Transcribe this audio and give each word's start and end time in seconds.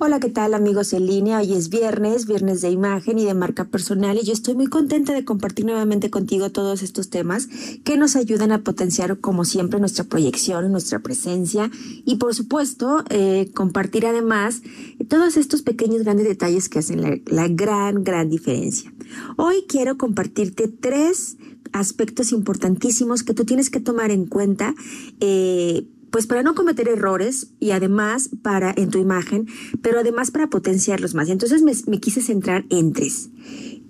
Hola, 0.00 0.18
¿qué 0.18 0.28
tal 0.28 0.54
amigos 0.54 0.92
en 0.92 1.06
línea? 1.06 1.38
Hoy 1.38 1.52
es 1.52 1.68
viernes, 1.68 2.26
viernes 2.26 2.60
de 2.62 2.68
imagen 2.68 3.16
y 3.16 3.24
de 3.24 3.32
marca 3.32 3.66
personal 3.66 4.18
y 4.18 4.24
yo 4.24 4.32
estoy 4.32 4.56
muy 4.56 4.66
contenta 4.66 5.14
de 5.14 5.24
compartir 5.24 5.66
nuevamente 5.66 6.10
contigo 6.10 6.50
todos 6.50 6.82
estos 6.82 7.10
temas 7.10 7.48
que 7.84 7.96
nos 7.96 8.16
ayudan 8.16 8.50
a 8.50 8.64
potenciar 8.64 9.20
como 9.20 9.44
siempre 9.44 9.78
nuestra 9.78 10.02
proyección, 10.02 10.72
nuestra 10.72 10.98
presencia 10.98 11.70
y 12.04 12.16
por 12.16 12.34
supuesto 12.34 13.04
eh, 13.08 13.52
compartir 13.54 14.04
además 14.04 14.62
todos 15.06 15.36
estos 15.36 15.62
pequeños 15.62 16.02
grandes 16.02 16.26
detalles 16.26 16.68
que 16.68 16.80
hacen 16.80 17.00
la, 17.00 17.16
la 17.26 17.46
gran, 17.46 18.02
gran 18.02 18.28
diferencia. 18.28 18.92
Hoy 19.36 19.64
quiero 19.68 19.96
compartirte 19.96 20.66
tres 20.66 21.36
aspectos 21.70 22.32
importantísimos 22.32 23.22
que 23.22 23.32
tú 23.32 23.44
tienes 23.44 23.70
que 23.70 23.78
tomar 23.78 24.10
en 24.10 24.26
cuenta 24.26 24.74
eh, 25.20 25.86
pues 26.14 26.28
para 26.28 26.44
no 26.44 26.54
cometer 26.54 26.86
errores 26.86 27.48
y 27.58 27.72
además 27.72 28.30
para 28.40 28.72
en 28.76 28.90
tu 28.90 29.00
imagen, 29.00 29.48
pero 29.82 29.98
además 29.98 30.30
para 30.30 30.48
potenciarlos 30.48 31.12
más. 31.12 31.28
Entonces 31.28 31.64
me, 31.88 31.98
quise 31.98 32.22
centrar 32.22 32.64
en 32.70 32.92
tres. 32.92 33.30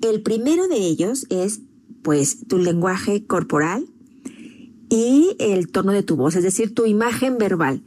El 0.00 0.22
primero 0.22 0.66
de 0.66 0.76
ellos 0.76 1.26
es 1.28 1.60
pues 2.00 2.48
tu 2.48 2.56
lenguaje 2.56 3.26
corporal 3.26 3.84
y 4.88 5.36
el 5.38 5.68
tono 5.68 5.92
de 5.92 6.02
tu 6.02 6.16
voz, 6.16 6.34
es 6.34 6.42
decir, 6.42 6.72
tu 6.72 6.86
imagen 6.86 7.36
verbal. 7.36 7.82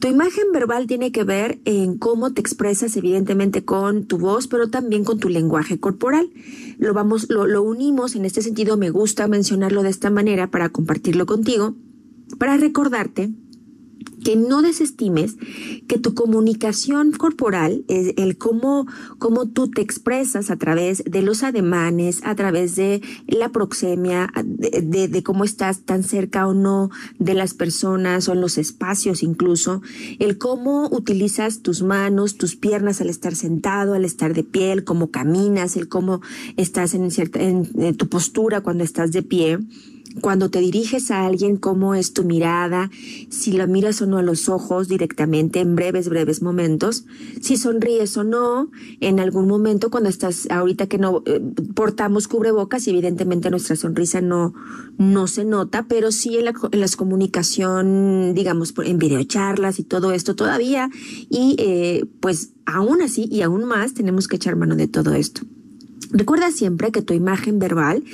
Tu 0.00 0.06
imagen 0.06 0.52
verbal 0.52 0.86
tiene 0.86 1.10
que 1.10 1.24
ver 1.24 1.58
en 1.64 1.98
cómo 1.98 2.32
te 2.32 2.40
expresas, 2.40 2.96
evidentemente, 2.96 3.64
con 3.64 4.04
tu 4.04 4.18
voz, 4.18 4.46
pero 4.46 4.70
también 4.70 5.02
con 5.02 5.18
tu 5.18 5.28
lenguaje 5.28 5.80
corporal. 5.80 6.30
Lo 6.78 6.94
vamos, 6.94 7.28
lo, 7.28 7.48
lo 7.48 7.62
unimos 7.62 8.14
en 8.14 8.24
este 8.24 8.40
sentido. 8.40 8.76
Me 8.76 8.90
gusta 8.90 9.26
mencionarlo 9.26 9.82
de 9.82 9.90
esta 9.90 10.10
manera 10.10 10.48
para 10.48 10.68
compartirlo 10.68 11.26
contigo, 11.26 11.74
para 12.38 12.56
recordarte 12.56 13.32
que 14.24 14.36
no 14.36 14.62
desestimes 14.62 15.36
que 15.86 15.98
tu 15.98 16.14
comunicación 16.14 17.12
corporal, 17.12 17.84
es 17.88 18.14
el 18.16 18.38
cómo, 18.38 18.86
cómo 19.18 19.46
tú 19.46 19.70
te 19.70 19.82
expresas 19.82 20.50
a 20.50 20.56
través 20.56 21.04
de 21.04 21.22
los 21.22 21.42
ademanes, 21.42 22.20
a 22.24 22.34
través 22.34 22.74
de 22.74 23.02
la 23.28 23.50
proxemia, 23.50 24.32
de, 24.42 25.08
de, 25.08 25.22
cómo 25.22 25.44
estás 25.44 25.82
tan 25.82 26.02
cerca 26.02 26.48
o 26.48 26.54
no 26.54 26.90
de 27.18 27.34
las 27.34 27.54
personas 27.54 28.28
o 28.28 28.32
en 28.32 28.40
los 28.40 28.58
espacios 28.58 29.22
incluso, 29.22 29.82
el 30.18 30.38
cómo 30.38 30.88
utilizas 30.90 31.60
tus 31.60 31.82
manos, 31.82 32.36
tus 32.36 32.56
piernas 32.56 33.00
al 33.00 33.10
estar 33.10 33.36
sentado, 33.36 33.94
al 33.94 34.04
estar 34.04 34.34
de 34.34 34.42
pie, 34.42 34.72
el 34.72 34.84
cómo 34.84 35.10
caminas, 35.10 35.76
el 35.76 35.88
cómo 35.88 36.22
estás 36.56 36.94
en, 36.94 37.10
cierta, 37.10 37.40
en 37.42 37.96
tu 37.96 38.08
postura 38.08 38.62
cuando 38.62 38.84
estás 38.84 39.12
de 39.12 39.22
pie 39.22 39.58
cuando 40.20 40.48
te 40.48 40.60
diriges 40.60 41.10
a 41.10 41.26
alguien, 41.26 41.56
cómo 41.56 41.94
es 41.94 42.12
tu 42.12 42.24
mirada, 42.24 42.90
si 43.30 43.52
la 43.52 43.66
miras 43.66 44.00
o 44.00 44.06
no 44.06 44.18
a 44.18 44.22
los 44.22 44.48
ojos 44.48 44.88
directamente 44.88 45.60
en 45.60 45.74
breves, 45.74 46.08
breves 46.08 46.40
momentos, 46.40 47.04
si 47.40 47.56
sonríes 47.56 48.16
o 48.16 48.24
no, 48.24 48.70
en 49.00 49.18
algún 49.18 49.48
momento 49.48 49.90
cuando 49.90 50.08
estás, 50.08 50.48
ahorita 50.50 50.86
que 50.86 50.98
no 50.98 51.22
eh, 51.26 51.40
portamos 51.74 52.28
cubrebocas, 52.28 52.86
evidentemente 52.86 53.50
nuestra 53.50 53.76
sonrisa 53.76 54.20
no, 54.20 54.54
no 54.98 55.26
se 55.26 55.44
nota, 55.44 55.86
pero 55.88 56.12
sí 56.12 56.36
en 56.36 56.46
la, 56.46 56.54
las 56.72 56.96
comunicación, 56.96 58.34
digamos, 58.34 58.72
en 58.84 58.98
videocharlas 58.98 59.78
y 59.78 59.84
todo 59.84 60.12
esto 60.12 60.36
todavía, 60.36 60.90
y 61.28 61.56
eh, 61.58 62.06
pues 62.20 62.52
aún 62.66 63.02
así 63.02 63.28
y 63.30 63.42
aún 63.42 63.64
más 63.64 63.94
tenemos 63.94 64.28
que 64.28 64.36
echar 64.36 64.56
mano 64.56 64.76
de 64.76 64.86
todo 64.86 65.12
esto. 65.14 65.42
Recuerda 66.10 66.52
siempre 66.52 66.92
que 66.92 67.02
tu 67.02 67.12
imagen 67.12 67.58
verbal 67.58 68.04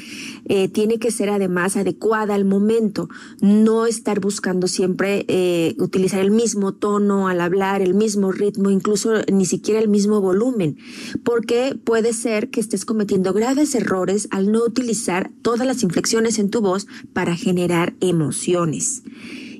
eh, 0.47 0.69
tiene 0.69 0.99
que 0.99 1.11
ser 1.11 1.29
además 1.29 1.77
adecuada 1.77 2.35
al 2.35 2.47
momento, 2.47 3.11
no 3.43 3.85
estar 3.85 4.21
buscando 4.21 4.69
siempre 4.69 5.27
eh, 5.29 5.75
utilizar 5.79 6.21
el 6.21 6.31
mismo 6.31 6.73
tono 6.73 7.29
al 7.29 7.43
hablar, 7.43 7.83
el 7.83 7.93
mismo 7.93 8.33
ritmo, 8.33 8.71
incluso 8.71 9.21
ni 9.31 9.45
siquiera 9.45 9.81
el 9.81 9.89
mismo 9.89 10.23
volumen, 10.23 10.79
porque 11.25 11.79
puede 11.83 12.15
ser 12.15 12.49
que 12.49 12.61
estés 12.61 12.87
cometiendo 12.87 13.35
graves 13.35 13.75
errores 13.75 14.29
al 14.31 14.51
no 14.51 14.65
utilizar 14.65 15.31
todas 15.43 15.67
las 15.67 15.83
inflexiones 15.83 16.39
en 16.39 16.49
tu 16.49 16.63
voz 16.63 16.87
para 17.13 17.37
generar 17.37 17.95
emociones. 18.01 19.03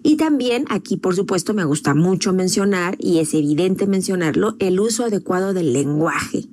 Y 0.03 0.17
también 0.17 0.65
aquí, 0.71 0.97
por 0.97 1.15
supuesto, 1.15 1.53
me 1.53 1.65
gusta 1.65 1.95
mucho 1.95 2.33
mencionar, 2.33 2.97
y 2.99 3.19
es 3.19 3.35
evidente 3.35 3.87
mencionarlo, 3.87 4.57
el 4.61 4.81
uso 4.81 5.05
adecuado 5.05 5.53
del 5.53 5.75
lenguaje 5.75 6.49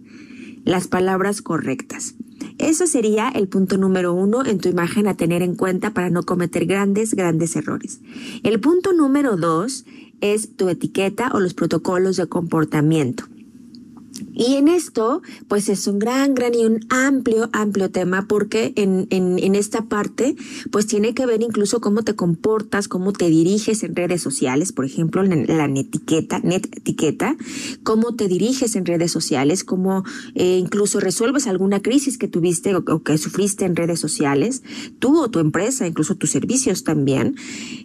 las 0.68 0.88
palabras 0.88 1.42
correctas. 1.42 2.16
Eso 2.60 2.88
sería 2.88 3.30
el 3.30 3.48
punto 3.48 3.78
número 3.78 4.14
uno 4.14 4.46
en 4.46 4.60
tu 4.60 4.68
imagen 4.68 5.08
a 5.08 5.16
tener 5.16 5.42
en 5.42 5.56
cuenta 5.56 5.94
para 5.94 6.10
no 6.10 6.24
cometer 6.24 6.66
grandes, 6.66 7.14
grandes 7.14 7.56
errores. 7.56 8.02
El 8.44 8.60
punto 8.60 8.94
número 8.94 9.38
dos 9.38 9.86
es 10.20 10.56
tu 10.56 10.68
etiqueta 10.68 11.32
o 11.34 11.40
los 11.40 11.54
protocolos 11.54 12.18
de 12.18 12.28
comportamiento. 12.28 13.26
Y 14.34 14.56
en 14.56 14.68
esto, 14.68 15.22
pues 15.48 15.70
es 15.70 15.88
un 15.88 16.00
gran, 16.00 16.34
gran 16.34 16.54
y 16.54 16.66
un 16.66 16.80
amplio, 16.90 17.50
amplio 17.54 17.92
tema 17.92 18.28
porque 18.28 18.74
en, 18.76 19.08
en, 19.10 19.56
esta 19.56 19.86
parte, 19.86 20.36
pues 20.72 20.88
tiene 20.88 21.14
que 21.14 21.26
ver 21.26 21.42
incluso 21.42 21.82
cómo 21.82 22.04
te 22.04 22.16
comportas, 22.16 22.88
cómo 22.88 23.14
te 23.14 23.30
diriges 23.30 23.84
en 23.84 23.96
redes 23.96 24.22
sociales, 24.22 24.72
por 24.72 24.86
ejemplo, 24.86 25.24
en 25.24 25.46
la 25.48 25.66
etiqueta, 25.66 26.40
net 26.40 26.68
etiqueta, 26.76 27.36
cómo 27.84 28.16
te 28.16 28.28
diriges 28.28 28.76
en 28.76 28.86
redes 28.86 29.12
sociales, 29.12 29.64
cómo 29.64 30.04
eh, 30.36 30.58
incluso 30.58 31.00
resuelves 31.00 31.48
alguna 31.48 31.82
crisis 31.82 32.18
que 32.18 32.28
tuviste 32.28 32.76
o, 32.76 33.04
que 33.04 33.18
sufriste 33.18 33.66
en 33.66 33.76
redes 33.76 34.00
sociales, 34.00 34.64
tú 35.00 35.20
o 35.20 35.30
tu 35.30 35.40
empresa, 35.40 35.88
incluso 35.88 36.16
tus 36.16 36.30
servicios 36.30 36.84
también. 36.84 37.36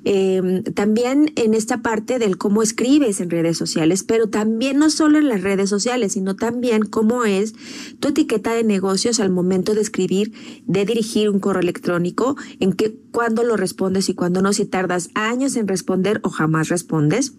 Eh, 0.04 0.62
también 0.74 1.32
en 1.36 1.54
esta 1.54 1.82
parte 1.82 2.18
del 2.18 2.36
cómo 2.36 2.62
escribes 2.62 3.20
en 3.20 3.30
redes 3.30 3.56
sociales, 3.56 4.02
pero 4.02 4.28
también 4.28 4.78
no 4.78 4.90
solo 4.90 5.18
en 5.18 5.28
las 5.28 5.42
redes 5.42 5.70
sociales, 5.70 6.11
sino 6.12 6.36
también 6.36 6.82
cómo 6.82 7.24
es 7.24 7.54
tu 8.00 8.08
etiqueta 8.08 8.54
de 8.54 8.64
negocios 8.64 9.20
al 9.20 9.30
momento 9.30 9.74
de 9.74 9.80
escribir, 9.80 10.32
de 10.66 10.84
dirigir 10.84 11.28
un 11.28 11.40
correo 11.40 11.62
electrónico, 11.62 12.36
en 12.60 12.72
qué, 12.72 12.94
cuándo 13.10 13.44
lo 13.44 13.56
respondes 13.56 14.08
y 14.08 14.14
cuándo 14.14 14.42
no, 14.42 14.52
si 14.52 14.64
tardas 14.64 15.10
años 15.14 15.56
en 15.56 15.68
responder 15.68 16.20
o 16.22 16.30
jamás 16.30 16.68
respondes. 16.68 17.34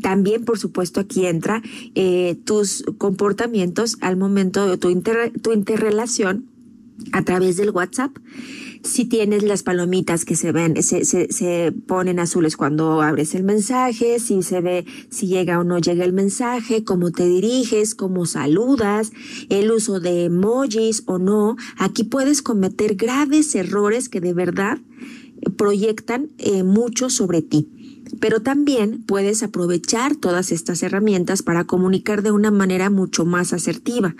También, 0.00 0.44
por 0.44 0.58
supuesto, 0.58 1.00
aquí 1.00 1.26
entra 1.26 1.62
eh, 1.94 2.36
tus 2.44 2.84
comportamientos 2.98 3.98
al 4.00 4.16
momento 4.16 4.68
de 4.68 4.76
tu, 4.76 4.90
inter, 4.90 5.32
tu 5.40 5.52
interrelación 5.52 6.51
a 7.12 7.22
través 7.22 7.56
del 7.56 7.70
WhatsApp 7.70 8.16
si 8.84 9.04
tienes 9.04 9.42
las 9.42 9.62
palomitas 9.62 10.24
que 10.24 10.34
se 10.34 10.52
ven, 10.52 10.82
se, 10.82 11.04
se, 11.04 11.32
se, 11.32 11.72
ponen 11.86 12.18
azules 12.18 12.56
cuando 12.56 13.00
abres 13.00 13.34
el 13.34 13.44
mensaje, 13.44 14.18
si 14.18 14.42
se 14.42 14.60
ve 14.60 14.84
si 15.08 15.28
llega 15.28 15.60
o 15.60 15.64
no 15.64 15.78
llega 15.78 16.04
el 16.04 16.12
mensaje, 16.12 16.84
cómo 16.84 17.12
te 17.12 17.26
diriges, 17.26 17.94
cómo 17.94 18.26
saludas, 18.26 19.12
el 19.48 19.70
uso 19.70 20.00
de 20.00 20.24
emojis 20.24 21.04
o 21.06 21.18
no. 21.18 21.56
Aquí 21.78 22.04
puedes 22.04 22.42
cometer 22.42 22.96
graves 22.96 23.54
errores 23.54 24.08
que 24.08 24.20
de 24.20 24.32
verdad 24.32 24.78
proyectan 25.56 26.30
eh, 26.38 26.62
mucho 26.62 27.10
sobre 27.10 27.42
ti. 27.42 27.68
Pero 28.20 28.42
también 28.42 29.04
puedes 29.04 29.42
aprovechar 29.42 30.16
todas 30.16 30.52
estas 30.52 30.82
herramientas 30.82 31.42
para 31.42 31.64
comunicar 31.64 32.22
de 32.22 32.32
una 32.32 32.50
manera 32.50 32.90
mucho 32.90 33.24
más 33.24 33.52
asertiva. 33.52 34.14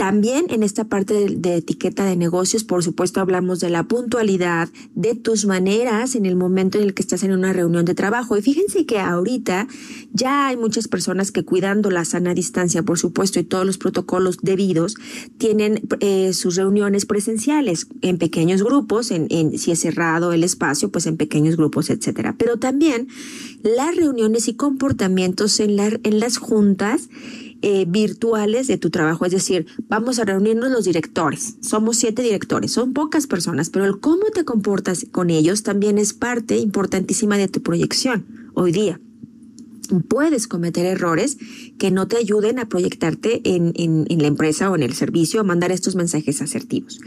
También 0.00 0.46
en 0.48 0.62
esta 0.62 0.84
parte 0.84 1.28
de, 1.28 1.56
etiqueta 1.56 2.06
de 2.06 2.16
negocios, 2.16 2.64
por 2.64 2.82
supuesto, 2.82 3.20
hablamos 3.20 3.60
de 3.60 3.68
la 3.68 3.82
puntualidad, 3.82 4.70
de 4.94 5.14
tus 5.14 5.44
maneras 5.44 6.14
en 6.14 6.24
el 6.24 6.36
momento 6.36 6.78
en 6.78 6.84
el 6.84 6.94
que 6.94 7.02
estás 7.02 7.22
en 7.22 7.32
una 7.32 7.52
reunión 7.52 7.84
de 7.84 7.94
trabajo. 7.94 8.34
Y 8.34 8.40
fíjense 8.40 8.86
que 8.86 8.98
ahorita 8.98 9.68
ya 10.14 10.46
hay 10.46 10.56
muchas 10.56 10.88
personas 10.88 11.32
que 11.32 11.44
cuidando 11.44 11.90
la 11.90 12.06
sana 12.06 12.32
distancia, 12.32 12.82
por 12.82 12.98
supuesto, 12.98 13.40
y 13.40 13.44
todos 13.44 13.66
los 13.66 13.76
protocolos 13.76 14.38
debidos, 14.40 14.94
tienen 15.36 15.82
eh, 16.00 16.32
sus 16.32 16.56
reuniones 16.56 17.04
presenciales 17.04 17.86
en 18.00 18.16
pequeños 18.16 18.62
grupos, 18.62 19.10
en, 19.10 19.26
en, 19.28 19.58
si 19.58 19.70
es 19.70 19.80
cerrado 19.80 20.32
el 20.32 20.44
espacio, 20.44 20.90
pues 20.90 21.04
en 21.04 21.18
pequeños 21.18 21.58
grupos, 21.58 21.90
etcétera. 21.90 22.36
Pero 22.38 22.58
también 22.58 23.08
las 23.62 23.94
reuniones 23.96 24.48
y 24.48 24.54
comportamientos 24.54 25.60
en 25.60 25.76
las 25.76 26.38
juntas 26.38 27.10
eh, 27.62 27.84
virtuales 27.86 28.66
de 28.66 28.78
tu 28.78 28.90
trabajo. 28.90 29.24
Es 29.24 29.32
decir, 29.32 29.66
vamos 29.88 30.18
a 30.18 30.24
reunirnos 30.24 30.70
los 30.70 30.84
directores. 30.84 31.56
Somos 31.60 31.96
siete 31.98 32.22
directores, 32.22 32.72
son 32.72 32.92
pocas 32.92 33.26
personas, 33.26 33.70
pero 33.70 33.84
el 33.84 34.00
cómo 34.00 34.24
te 34.34 34.44
comportas 34.44 35.06
con 35.10 35.30
ellos 35.30 35.62
también 35.62 35.98
es 35.98 36.12
parte 36.12 36.56
importantísima 36.56 37.36
de 37.36 37.48
tu 37.48 37.62
proyección 37.62 38.50
hoy 38.54 38.72
día 38.72 39.00
puedes 40.08 40.46
cometer 40.46 40.86
errores 40.86 41.36
que 41.78 41.90
no 41.90 42.06
te 42.06 42.16
ayuden 42.16 42.58
a 42.58 42.68
proyectarte 42.68 43.40
en, 43.44 43.72
en, 43.74 44.06
en, 44.08 44.22
la 44.22 44.28
empresa 44.28 44.70
o 44.70 44.76
en 44.76 44.82
el 44.82 44.94
servicio 44.94 45.40
a 45.40 45.44
mandar 45.44 45.72
estos 45.72 45.96
mensajes 45.96 46.40
asertivos. 46.40 47.00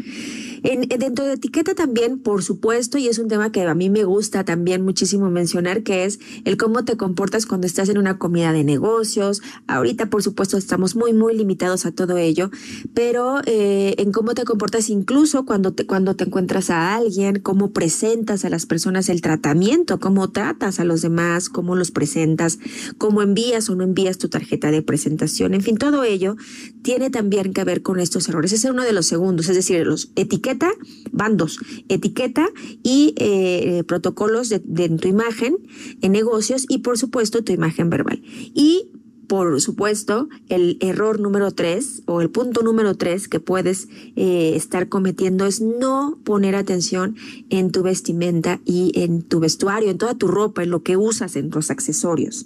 En, 0.63 0.88
dentro 0.88 1.25
de 1.25 1.33
etiqueta 1.33 1.75
también, 1.75 2.19
por 2.19 2.42
supuesto, 2.42 2.98
y 2.98 3.07
es 3.07 3.19
un 3.19 3.27
tema 3.27 3.51
que 3.51 3.63
a 3.63 3.75
mí 3.75 3.89
me 3.89 4.06
gusta 4.06 4.45
también 4.45 4.81
muchísimo 4.81 5.30
mencionar, 5.30 5.83
que 5.83 6.06
es 6.06 6.19
el 6.45 6.57
cómo 6.57 6.86
te 6.86 6.95
comportas 6.95 7.45
cuando 7.45 7.68
estás 7.68 7.89
en 7.89 7.98
una 7.98 8.18
comida 8.18 8.54
de 8.54 8.63
negocios. 8.63 9.42
Ahorita, 9.68 10.10
por 10.10 10.24
supuesto, 10.24 10.57
estamos 10.57 10.95
muy, 10.95 11.13
muy 11.13 11.36
limitados 11.36 11.86
a 11.86 11.92
todo 11.92 12.18
ello, 12.18 12.50
pero 12.94 13.42
eh, 13.45 13.95
en 13.98 14.12
cómo 14.12 14.33
te 14.33 14.45
comportas 14.45 14.89
incluso 14.89 15.45
cuando 15.45 15.74
te, 15.74 15.86
cuando 15.86 16.15
te 16.15 16.24
encuentras 16.24 16.69
a 16.69 16.95
alguien, 16.95 17.39
cómo 17.39 17.71
presentas 17.71 18.45
a 18.45 18.50
las 18.50 18.66
personas 18.66 19.09
el 19.09 19.21
tratamiento, 19.21 20.00
cómo 20.00 20.31
tratas 20.31 20.80
a 20.80 20.86
los 20.86 21.01
demás, 21.01 21.50
cómo 21.50 21.75
los 21.75 21.92
presentas, 21.92 22.59
cómo 22.98 23.21
envías 23.21 23.69
o 23.69 23.75
no 23.75 23.83
envías 23.83 24.18
tu 24.18 24.30
tarjeta 24.30 24.71
de 24.71 24.81
presentación. 24.81 25.54
En 25.54 25.62
fin, 25.62 25.77
todo 25.77 26.04
ello 26.04 26.38
tiene 26.83 27.09
también 27.09 27.54
que 27.54 27.63
ver 27.63 27.81
con 27.81 28.00
estos 28.00 28.30
errores. 28.30 28.54
Ese 28.54 28.68
es 28.68 28.74
uno 28.74 28.83
de 28.83 28.94
los 28.94 29.06
segundos, 29.06 29.50
es 29.50 29.56
decir, 29.56 29.86
los 29.86 30.12
etiqueta, 30.54 30.72
van 31.12 31.38
dos, 31.38 31.60
etiqueta 31.90 32.48
y 32.84 33.14
eh, 33.18 33.84
protocolos 33.88 34.50
de, 34.50 34.60
tu 34.60 35.08
imagen 35.08 35.58
en 36.02 36.12
negocios 36.12 36.66
y 36.70 36.80
por 36.80 36.98
supuesto 36.98 37.44
tu 37.44 37.52
imagen 37.54 37.90
verbal. 37.90 38.22
Y 38.54 38.90
por 39.28 39.62
supuesto, 39.62 40.28
el 40.50 40.78
error 40.82 41.20
número 41.20 41.52
tres 41.52 42.04
o 42.06 42.22
el 42.22 42.30
punto 42.30 42.62
número 42.62 42.96
tres 42.96 43.28
que 43.28 43.40
puedes 43.40 43.88
eh, 44.16 44.54
estar 44.56 44.90
cometiendo 44.90 45.46
es 45.46 45.62
no 45.62 46.20
poner 46.24 46.56
atención 46.56 47.16
en 47.50 47.72
tu 47.72 47.84
vestimenta 47.84 48.60
y 48.66 48.92
en 48.96 49.24
tu 49.24 49.40
vestuario, 49.40 49.90
en 49.90 49.98
toda 49.98 50.16
tu 50.16 50.28
ropa, 50.28 50.62
en 50.62 50.70
lo 50.70 50.84
que 50.84 50.98
usas, 50.98 51.36
en 51.36 51.50
los 51.52 51.72
accesorios. 51.72 52.46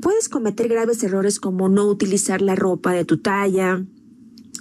Puedes 0.00 0.28
cometer 0.28 0.68
graves 0.68 1.02
errores 1.02 1.40
como 1.40 1.68
no 1.68 1.86
utilizar 1.86 2.40
la 2.40 2.54
ropa 2.54 2.92
de 2.92 3.04
tu 3.04 3.18
talla, 3.18 3.84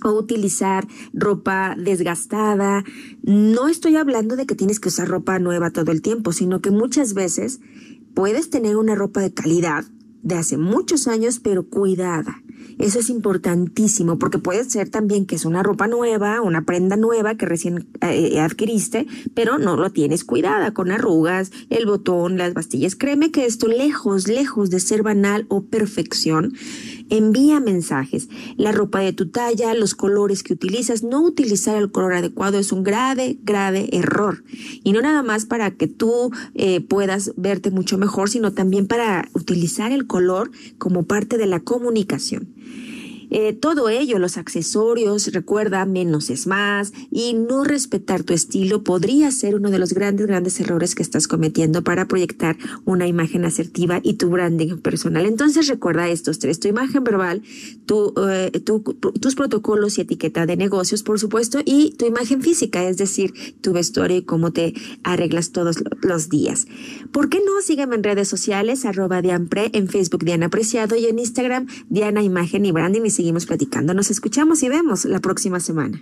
o 0.03 0.11
utilizar 0.11 0.87
ropa 1.13 1.75
desgastada. 1.77 2.83
No 3.23 3.67
estoy 3.67 3.95
hablando 3.95 4.35
de 4.35 4.45
que 4.45 4.55
tienes 4.55 4.79
que 4.79 4.89
usar 4.89 5.07
ropa 5.07 5.39
nueva 5.39 5.71
todo 5.71 5.91
el 5.91 6.01
tiempo, 6.01 6.31
sino 6.33 6.61
que 6.61 6.71
muchas 6.71 7.13
veces 7.13 7.59
puedes 8.13 8.49
tener 8.49 8.75
una 8.77 8.95
ropa 8.95 9.21
de 9.21 9.33
calidad 9.33 9.85
de 10.23 10.35
hace 10.35 10.57
muchos 10.57 11.07
años, 11.07 11.39
pero 11.39 11.67
cuidada. 11.67 12.41
Eso 12.79 12.99
es 12.99 13.09
importantísimo 13.09 14.17
porque 14.17 14.39
puede 14.39 14.63
ser 14.63 14.89
también 14.89 15.25
que 15.25 15.35
es 15.35 15.45
una 15.45 15.63
ropa 15.63 15.87
nueva, 15.87 16.41
una 16.41 16.63
prenda 16.63 16.95
nueva 16.95 17.35
que 17.35 17.45
recién 17.45 17.87
eh, 18.01 18.39
adquiriste, 18.39 19.07
pero 19.33 19.57
no 19.57 19.77
lo 19.77 19.91
tienes 19.91 20.23
cuidada 20.23 20.73
con 20.73 20.91
arrugas, 20.91 21.51
el 21.69 21.85
botón, 21.85 22.37
las 22.37 22.53
bastillas. 22.53 22.95
Créeme 22.95 23.31
que 23.31 23.45
esto 23.45 23.67
lejos, 23.67 24.27
lejos 24.27 24.69
de 24.69 24.79
ser 24.79 25.03
banal 25.03 25.45
o 25.49 25.63
perfección, 25.63 26.53
envía 27.11 27.59
mensajes. 27.59 28.29
La 28.57 28.71
ropa 28.71 29.01
de 29.01 29.13
tu 29.13 29.29
talla, 29.29 29.75
los 29.75 29.93
colores 29.93 30.41
que 30.41 30.53
utilizas, 30.53 31.03
no 31.03 31.21
utilizar 31.21 31.75
el 31.75 31.91
color 31.91 32.13
adecuado 32.13 32.57
es 32.57 32.71
un 32.71 32.83
grave, 32.83 33.37
grave 33.43 33.89
error. 33.91 34.43
Y 34.83 34.93
no 34.93 35.01
nada 35.01 35.21
más 35.21 35.45
para 35.45 35.71
que 35.71 35.87
tú 35.87 36.31
eh, 36.55 36.81
puedas 36.81 37.33
verte 37.35 37.69
mucho 37.69 37.97
mejor, 37.97 38.29
sino 38.29 38.53
también 38.53 38.87
para 38.87 39.29
utilizar 39.33 39.91
el 39.91 40.07
color 40.07 40.51
como 40.77 41.03
parte 41.03 41.37
de 41.37 41.45
la 41.45 41.59
comunicación. 41.59 42.55
Eh, 43.31 43.53
todo 43.53 43.89
ello, 43.89 44.19
los 44.19 44.37
accesorios, 44.37 45.31
recuerda, 45.31 45.85
menos 45.85 46.29
es 46.29 46.47
más, 46.47 46.93
y 47.09 47.33
no 47.33 47.63
respetar 47.63 48.23
tu 48.23 48.33
estilo 48.33 48.83
podría 48.83 49.31
ser 49.31 49.55
uno 49.55 49.71
de 49.71 49.79
los 49.79 49.93
grandes, 49.93 50.27
grandes 50.27 50.59
errores 50.59 50.95
que 50.95 51.01
estás 51.01 51.27
cometiendo 51.27 51.83
para 51.83 52.07
proyectar 52.07 52.57
una 52.85 53.07
imagen 53.07 53.45
asertiva 53.45 54.01
y 54.03 54.15
tu 54.15 54.29
branding 54.29 54.77
personal. 54.79 55.25
Entonces 55.25 55.67
recuerda 55.67 56.09
estos 56.09 56.39
tres, 56.39 56.59
tu 56.59 56.67
imagen 56.67 57.03
verbal, 57.03 57.41
tu, 57.85 58.13
eh, 58.29 58.51
tus 58.59 59.35
protocolos 59.35 59.97
y 59.97 60.01
etiqueta 60.01 60.45
de 60.45 60.57
negocios, 60.57 61.03
por 61.03 61.19
supuesto, 61.19 61.59
y 61.65 61.95
tu 61.97 62.05
imagen 62.05 62.41
física, 62.41 62.87
es 62.87 62.97
decir, 62.97 63.33
tu 63.61 63.71
vestuario 63.71 64.17
y 64.17 64.23
cómo 64.23 64.51
te 64.51 64.73
arreglas 65.03 65.51
todos 65.51 65.77
los 66.01 66.29
días. 66.29 66.67
¿Por 67.11 67.29
qué 67.29 67.39
no? 67.39 67.61
Sígueme 67.61 67.95
en 67.95 68.03
redes 68.03 68.27
sociales, 68.27 68.85
arroba 68.85 69.21
Dianpre, 69.21 69.69
en 69.73 69.87
Facebook 69.87 70.25
Diana 70.25 70.47
Apreciado 70.47 70.95
y 70.97 71.05
en 71.05 71.19
Instagram 71.19 71.67
Diana 71.89 72.23
Imagen 72.23 72.65
y 72.65 72.71
Branding 72.71 73.01
y 73.05 73.09
seguimos 73.21 73.45
platicando. 73.45 73.93
Nos 73.93 74.09
escuchamos 74.09 74.63
y 74.63 74.69
vemos 74.69 75.05
la 75.05 75.19
próxima 75.19 75.59
semana. 75.59 76.01